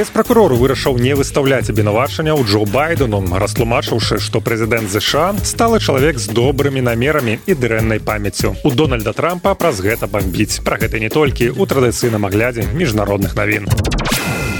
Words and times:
спецпракурор 0.00 0.54
вырашыў 0.56 0.96
не 0.96 1.12
выстаўляць 1.12 1.68
абвінавачання 1.68 2.32
ў 2.32 2.48
Джо 2.48 2.64
байдену 2.64 3.20
растлумачыўшы 3.42 4.16
што 4.16 4.40
прэзідэнт 4.40 4.88
ЗША 4.88 5.26
сталы 5.44 5.76
чалавек 5.76 6.16
з 6.16 6.32
добрымі 6.32 6.80
намерамі 6.80 7.36
і 7.44 7.52
дрэннай 7.52 8.00
памяццю. 8.00 8.56
У 8.64 8.72
дональда 8.72 9.12
трампа 9.12 9.52
праз 9.52 9.84
гэта 9.84 10.08
бамбіць. 10.08 10.64
Пра 10.64 10.80
гэта 10.80 11.04
не 11.04 11.12
толькі 11.12 11.52
ў 11.52 11.68
традыцыйным 11.68 12.24
аглядзе 12.24 12.64
міжнародных 12.72 13.36
навін 13.36 13.68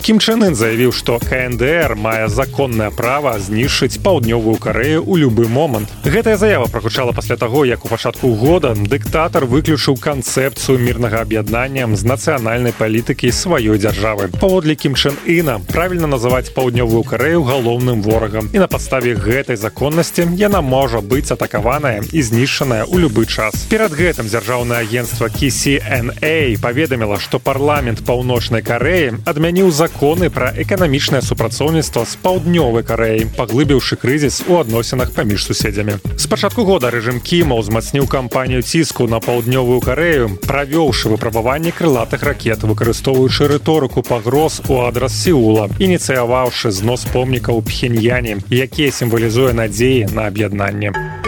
Кім 0.01 0.17
Чэнын 0.17 0.57
заявіў, 0.57 0.95
што 0.96 1.19
КНДР 1.21 1.93
мае 1.93 2.32
законнае 2.32 2.89
права 2.89 3.37
знішчыць 3.37 4.00
паўднёвую 4.00 4.57
карею 4.57 5.05
ў 5.05 5.29
любы 5.29 5.45
момант. 5.45 5.93
Гэтая 6.09 6.41
заява 6.41 6.73
прагучала 6.73 7.12
пасля 7.12 7.37
таго, 7.37 7.69
як 7.69 7.85
у 7.85 7.89
пачатку 7.93 8.32
года 8.32 8.73
дыктатар 8.73 9.45
выключыў 9.45 10.00
канцэпцыю 10.00 10.81
мірнага 10.81 11.21
аб'яднання 11.21 11.85
з 11.93 12.09
нацыянальнай 12.09 12.73
палітыкі 12.73 13.29
сваёй 13.29 13.77
дзяржавы. 13.77 14.32
Паводле 14.41 14.72
Кім 14.72 14.96
Чэн 14.96 15.21
Іна 15.29 15.61
правільна 15.68 16.08
называць 16.08 16.49
паўднёвую 16.57 17.05
карею 17.05 17.44
галоўным 17.44 18.00
ворагам. 18.00 18.49
І 18.57 18.64
на 18.64 18.72
падставе 18.72 19.13
гэтай 19.21 19.61
законнасці 19.61 20.32
яна 20.41 20.64
можа 20.64 21.05
быць 21.05 21.29
атакаваная 21.29 22.00
і 22.08 22.21
знішчаная 22.25 22.89
ў 22.89 23.05
любы 23.05 23.29
час. 23.29 23.69
Перад 23.69 23.93
гэтым 23.93 24.32
дзяржаўнае 24.32 24.80
агенцтва 24.80 25.29
KCNA 25.29 26.57
паведаміла, 26.57 27.21
што 27.21 27.36
парламент 27.36 28.00
паўночнай 28.00 28.64
кареі 28.64 29.21
адмяніў 29.29 29.69
закон 29.69 29.89
законы 29.90 30.30
пра 30.30 30.54
эканамічнае 30.57 31.21
супрацоўніцтва 31.21 32.05
з 32.06 32.14
паўднёвай 32.22 32.86
кареяй 32.86 33.27
паглыбіўшы 33.36 33.98
крызіс 33.98 34.42
у 34.48 34.56
адносінах 34.62 35.12
паміж 35.12 35.44
суседзямі. 35.44 35.98
З 36.16 36.27
пачатку 36.30 36.64
года 36.64 36.91
рэжым 36.94 37.20
кіма 37.20 37.58
ўзмацніў 37.58 38.06
кампанію 38.06 38.62
ціску 38.62 39.11
на 39.11 39.20
паўднёвую 39.20 39.80
карею 39.83 40.39
правёўшы 40.47 41.11
выпрабаванне 41.11 41.75
крылатых 41.75 42.22
ракет 42.22 42.62
выкарыстоўваючы 42.62 43.50
рыторыку 43.50 44.03
пагроз 44.06 44.62
у 44.69 44.80
адрас 44.86 45.12
сеула 45.12 45.69
ініцыяваўшы 45.78 46.70
знос 46.70 47.05
помнікаў 47.11 47.62
пхеньяне 47.62 48.38
якія 48.48 48.91
сімвалізуе 48.94 49.52
надзеі 49.52 50.06
на 50.14 50.30
аб'яднанне 50.30 51.19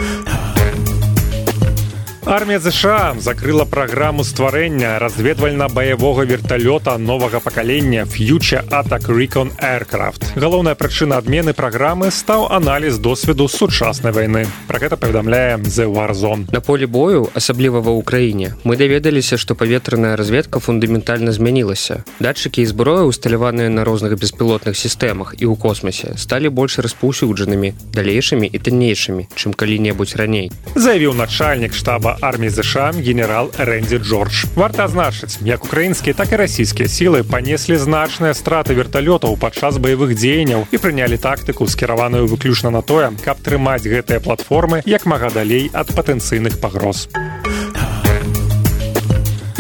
Армія 2.33 2.61
ЗША 2.61 3.15
закрыла 3.21 3.67
праграму 3.67 4.25
стварэння 4.25 4.99
разведвальна-баявога 4.99 6.25
верталёта 6.25 6.97
новага 6.97 7.41
пакалення 7.41 8.07
Future 8.09 8.65
Атак 8.71 9.03
Recon 9.03 9.53
Aircraft. 9.61 10.33
Галоўная 10.41 10.75
прычына 10.75 11.21
адмены 11.21 11.53
праграмы 11.53 12.11
стаў 12.11 12.49
аналіз 12.49 12.97
досведу 12.97 13.49
сучаснай 13.49 14.17
вайны. 14.17 14.47
Пра 14.67 14.81
гэта 14.81 14.97
паведамляе 14.97 15.59
The 15.61 15.85
Warzone. 15.85 16.49
На 16.53 16.61
поле 16.61 16.87
бою, 16.87 17.29
асабліва 17.35 17.85
ва 17.85 17.93
ўкраіне, 18.01 18.57
мы 18.65 18.81
даведаліся, 18.81 19.37
што 19.37 19.55
паветраная 19.55 20.17
разведка 20.17 20.59
фундаментальна 20.59 21.37
змянілася. 21.37 22.01
Датчыкі 22.19 22.63
і 22.63 22.67
зброя, 22.67 23.05
усталяваныя 23.05 23.69
на 23.69 23.85
розных 23.85 24.17
беспілотных 24.17 24.73
сістэмах 24.73 25.37
і 25.37 25.53
ў 25.53 25.61
космосе, 25.61 26.17
сталі 26.17 26.49
больш 26.49 26.81
распаўсюджанымі, 26.81 27.77
далейшымі 27.93 28.49
і 28.49 28.57
таннейшымі, 28.57 29.29
чым 29.37 29.53
калі-небудзь 29.53 30.17
раней. 30.17 30.49
Заявіў 30.73 31.13
начальнік 31.13 31.77
штаба 31.77 32.17
армії 32.23 32.51
ЗША 32.51 32.93
генерал 32.97 33.51
Рэнді 33.59 33.99
Джордж. 33.99 34.45
Варта 34.55 34.85
азначыць, 34.85 35.39
як 35.43 35.65
украінскія, 35.65 36.15
так 36.15 36.33
і 36.33 36.37
расійскія 36.37 36.89
сілы 36.89 37.23
панеслі 37.23 37.77
значныя 37.77 38.35
страты 38.35 38.75
верталётаў 38.75 39.37
падчас 39.37 39.77
баявых 39.77 40.15
дзеянняў 40.15 40.67
і 40.71 40.77
прынялі 40.79 41.19
тактыку, 41.19 41.67
скіраваную 41.67 42.27
выключна 42.27 42.71
на 42.71 42.83
тое, 42.83 43.13
каб 43.25 43.43
трымаць 43.43 43.87
гэтыя 43.87 44.21
платформы 44.21 44.83
як 44.87 45.07
мага 45.07 45.31
далей 45.31 45.71
ад 45.75 45.91
патэнцыйных 45.95 46.61
пагроз. 46.61 47.09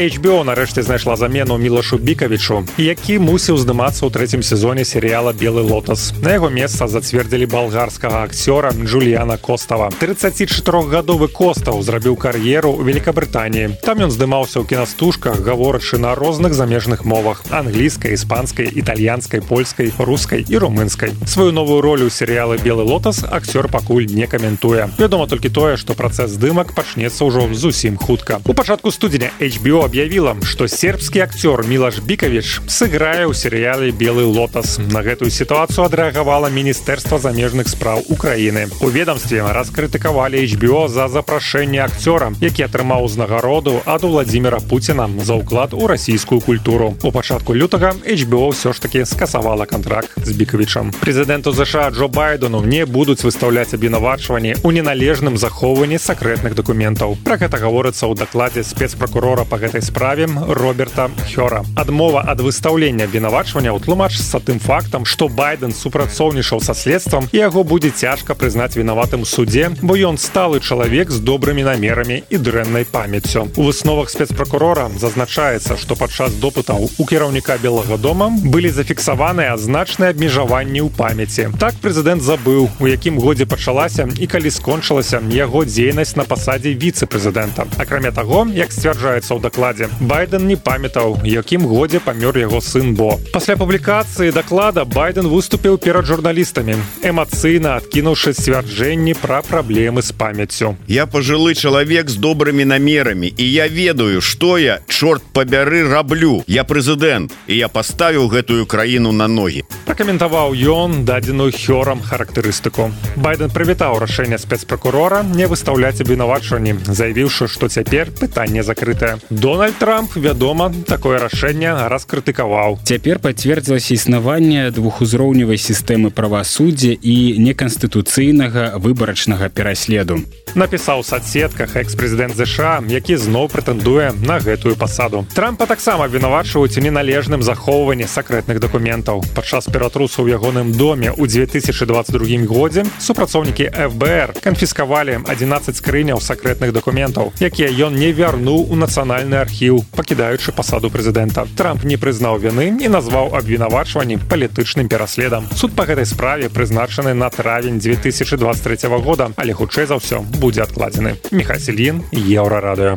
HBO 0.03 0.42
нарэшце 0.42 0.83
знайшла 0.83 1.14
замену 1.17 1.55
мілашу 1.58 1.95
бікавічу 1.98 2.64
які 2.75 3.19
мусіў 3.22 3.55
здымацца 3.55 4.03
ў 4.03 4.11
трэцім 4.11 4.42
сезоне 4.42 4.83
серыяла 4.83 5.31
белы 5.31 5.62
лотас 5.62 6.11
на 6.19 6.34
яго 6.34 6.50
месца 6.50 6.89
зацвердзілі 6.91 7.47
балгарскага 7.47 8.27
акцёра 8.27 8.75
Джуліяна 8.75 9.39
костава. 9.39 9.95
34гадовы 10.02 11.30
костаў 11.30 11.79
зрабіў 11.86 12.18
кар'еру 12.18 12.74
ў 12.74 12.83
Великабрытаніі 12.90 13.79
там 13.86 14.02
ён 14.02 14.11
здымаўся 14.11 14.58
ў 14.58 14.67
кінастужках 14.67 15.39
гаворачы 15.39 16.02
на 16.02 16.19
розных 16.19 16.58
замежных 16.58 17.07
мовах 17.07 17.46
англійскай 17.55 18.19
іспанскай 18.19 18.67
італьянскай 18.74 19.39
польскай 19.39 19.95
рускай 20.02 20.42
і 20.42 20.58
румынскай. 20.58 21.14
Сваю 21.30 21.55
новую 21.55 21.79
ролю 21.79 22.11
серыялы 22.11 22.58
белы 22.58 22.83
лотас 22.83 23.23
акцёр 23.23 23.70
пакуль 23.70 24.11
не 24.11 24.27
каментуе. 24.27 24.90
Вядома 24.98 25.30
толькі 25.30 25.46
тое 25.46 25.79
што 25.79 25.95
працэс 25.95 26.34
здымак 26.34 26.74
пачнецца 26.74 27.23
ўжо 27.23 27.46
зусім 27.55 28.02
хутка. 28.02 28.42
У 28.42 28.55
пачатку 28.55 28.90
студзеня 28.90 29.30
HBO 29.39 29.92
объявила, 29.92 30.39
что 30.42 30.67
сербский 30.69 31.20
актер 31.20 31.67
Милаш 31.67 31.98
Бикавич 31.98 32.63
сыграе 32.67 33.29
ў 33.29 33.36
серыяле 33.36 33.91
белый 33.92 34.25
лотас 34.25 34.80
на 34.80 35.05
гэтую 35.05 35.29
сітуацыю 35.29 35.85
адрэагавала 35.85 36.48
міністэрства 36.48 37.20
замежных 37.20 37.69
спраў 37.69 38.01
Украіны 38.08 38.73
у 38.81 38.89
ведомстве 38.89 39.45
раскрытыкавалі 39.45 40.41
HBO 40.48 40.89
за 40.89 41.13
запрашэнне 41.13 41.85
акцёра 41.85 42.33
які 42.41 42.64
атрымаў 42.73 43.05
узнагароду 43.05 43.83
ад 43.85 44.01
владимира 44.08 44.64
Пуціна 44.64 45.13
за 45.20 45.36
ўклад 45.36 45.77
у 45.77 45.85
расійскую 45.85 46.41
культуру. 46.41 46.97
У 47.05 47.13
пачатку 47.13 47.52
лютага 47.52 47.92
HBO 48.01 48.48
ўсё 48.57 48.73
ж 48.73 48.81
таки 48.81 49.05
скасавала 49.05 49.69
контракт 49.69 50.17
з 50.17 50.33
бікавічам. 50.33 50.97
Прэзідэнту 51.05 51.52
ЗША 51.52 51.92
Джо 51.92 52.08
байдену 52.08 52.64
не 52.64 52.89
будуць 52.89 53.29
выстаўляць 53.29 53.77
абвінавачванні 53.77 54.57
у 54.64 54.73
неналежным 54.73 55.36
захоўванні 55.36 56.01
сакрэтных 56.01 56.57
дакументаў. 56.57 57.20
Про 57.20 57.36
гэта 57.36 57.61
гаворыцца 57.61 58.08
ў 58.08 58.17
дакладзе 58.17 58.64
спецпракурора 58.64 59.45
по 59.45 59.61
гэтай 59.61 59.82
справе 59.83 60.29
роберта 60.48 61.11
хёра. 61.35 61.65
Адмова 61.77 62.25
ад 62.27 62.41
выстаўлення 62.41 63.05
абвінавачвання 63.05 63.73
ўтлумачыцца 63.75 64.39
тым 64.39 64.61
фактам 64.63 65.05
што 65.05 65.29
байден 65.29 65.73
супрацоўнічаў 65.73 66.61
са 66.63 66.75
следствам 66.75 67.27
яго 67.33 67.65
будзе 67.65 67.91
цяжка 67.91 68.35
прызнаць 68.35 68.77
вінаватым 68.77 69.25
судзе 69.25 69.70
бо 69.83 69.97
ён 69.97 70.19
сталы 70.19 70.61
чалавек 70.61 71.11
з 71.11 71.19
добрымі 71.20 71.65
намерамі 71.67 72.23
і 72.31 72.37
дрэннай 72.37 72.85
памяццю. 72.85 73.48
У 73.57 73.63
высновах 73.67 74.11
спецпракурора 74.11 74.91
зазначаецца 74.98 75.77
што 75.77 75.97
падчас 75.97 76.37
допытаў 76.39 76.89
у 76.99 77.05
кіраўніка 77.07 77.59
белага 77.63 77.97
дома 77.97 78.31
былі 78.45 78.70
зафіксаваныя 78.70 79.57
значныя 79.57 80.14
абмежаванні 80.14 80.85
ў 80.85 80.91
памяці. 80.93 81.49
Так 81.59 81.75
прэзідэнт 81.83 82.23
забыў 82.23 82.69
у 82.79 82.85
якім 82.87 83.19
годзе 83.19 83.47
пачалася 83.47 84.07
і 84.07 84.27
калі 84.27 84.51
скончылася 84.51 85.23
яго 85.33 85.64
дзейнасць 85.64 86.17
на 86.17 86.25
пасадзе 86.29 86.77
віцэ-прэзідэнта. 86.77 87.67
Акрамя 87.79 88.13
таго 88.13 88.47
як 88.53 88.73
сцвярджаецца 88.73 89.33
ў 89.35 89.41
дакладе 89.41 89.61
дакладзе. 89.62 89.89
Байден 90.00 90.46
не 90.46 90.56
памятаў 90.56 91.23
якім 91.24 91.67
годзе 91.67 92.00
памёр 92.02 92.39
яго 92.39 92.61
сын 92.61 92.95
бо. 92.95 93.18
Пасля 93.33 93.56
публікацыі 93.56 94.33
даклада 94.33 94.84
байден 94.84 95.27
выступіў 95.30 95.78
перад 95.78 96.06
журналістамі 96.06 96.74
эмацыйна 97.02 97.78
адкінуўшы 97.78 98.34
сцвярджэнні 98.34 99.14
пра 99.22 99.42
праблемы 99.42 100.02
з 100.02 100.11
памяццю. 100.12 100.74
Я 100.89 101.06
пожылы 101.06 101.55
чалавек 101.55 102.11
з 102.11 102.17
добрымі 102.17 102.64
намерамі 102.64 103.33
і 103.36 103.45
я 103.52 103.68
ведаю 103.68 104.20
что 104.20 104.58
я 104.58 104.80
чорт 104.89 105.22
пабяры 105.33 105.86
раблю. 105.89 106.42
Я 106.46 106.64
прэзідэнт 106.64 107.30
і 107.46 107.55
я 107.56 107.68
паставіў 107.68 108.27
гэтую 108.28 108.67
краіну 108.67 109.12
на 109.12 109.28
ногі. 109.28 109.62
Пракаментаваў 109.86 110.55
ён 110.55 111.05
дадзеную 111.05 111.52
хёрам 111.55 112.02
характарыстыку. 112.02 112.90
Байден 113.17 113.51
прывітаў 113.51 114.02
рашэнне 114.02 114.39
спецпракурора 114.39 115.22
не 115.22 115.46
выстаўляць 115.46 116.02
абвінавачванні 116.02 116.74
заявіўшы 116.86 117.46
што 117.46 117.68
цяпер 117.68 118.11
пытанне 118.11 118.62
закрытае. 118.62 119.18
Дональд 119.30 119.52
Дональд 119.52 119.77
Трамп 119.77 120.17
вядома 120.17 120.73
такое 120.89 121.18
рашэнне 121.20 121.74
раскрытыкаваў. 121.92 122.79
Цяпер 122.89 123.18
пацвердзілася 123.20 123.92
існаванне 123.92 124.70
двухузроўневай 124.73 125.61
сістэмы 125.61 126.08
правасуддзя 126.08 126.96
і 126.96 127.36
неканстытуцыйнага 127.36 128.81
выбарачнага 128.81 129.52
пераследу. 129.52 130.25
Напісаў 130.56 131.05
соцсетках 131.05 131.76
экс-прэзідэнт 131.76 132.32
ЗША 132.32 132.81
які 132.88 133.17
зноў 133.20 133.52
прэтэндуе 133.52 134.17
на 134.25 134.40
гэтую 134.40 134.73
пасаду. 134.81 135.26
Трампа 135.37 135.69
таксама 135.69 136.08
вінавачваюць 136.08 136.81
у 136.81 136.81
неналежным 136.81 137.44
захоўванні 137.44 138.08
сакрэтных 138.08 138.56
дакументаў. 138.56 139.20
Падчас 139.37 139.69
ператрусу 139.69 140.25
ў 140.25 140.32
ягоным 140.32 140.72
доме 140.72 141.12
ў 141.12 141.28
2022 141.28 142.49
годзе 142.49 142.88
супрацоўнікі 142.96 143.69
ФБР 143.69 144.40
канфіскавалі 144.40 145.20
11 145.28 145.76
скрыняў 145.76 146.25
сакрэтных 146.25 146.72
дакументаў 146.72 147.37
якія 147.37 147.69
ён 147.69 148.00
не 148.00 148.16
вярнуў 148.16 148.72
у 148.72 148.76
нацыянальны 148.81 149.34
архів 149.34 149.41
архіў 149.42 149.82
пакідаючы 149.96 150.54
пасаду 150.56 150.90
прэзідэнта. 150.94 151.46
Трамп 151.58 151.84
не 151.84 151.98
прызнаў 151.98 152.38
віны 152.38 152.70
і 152.80 152.88
назваў 152.88 153.34
абвінавачванні 153.36 154.22
палітычным 154.30 154.88
пераследам. 154.88 155.50
Суд 155.58 155.74
па 155.76 155.84
гэтай 155.90 156.06
справе 156.06 156.48
прызначаны 156.48 157.14
на 157.14 157.30
травень 157.30 157.78
2023 157.78 158.88
года 159.02 159.30
але 159.36 159.52
хутчэй 159.52 159.86
за 159.86 159.98
ўсё 159.98 160.22
будзе 160.38 160.62
адкладзены. 160.62 161.18
Мехасельін 161.34 162.06
еўра 162.14 162.62
радыё 162.62 162.96